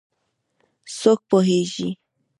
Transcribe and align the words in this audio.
څوک 0.97 1.19
پوهیږېي 1.29 1.89